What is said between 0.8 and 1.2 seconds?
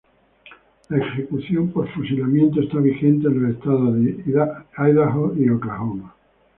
La